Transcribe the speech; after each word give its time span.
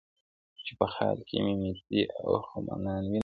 •چي 0.63 0.71
په 0.79 0.85
خیال 0.93 1.17
کي 1.27 1.37
میکدې 1.45 2.01
او 2.23 2.31
خُمان 2.47 2.83
وینم, 3.07 3.11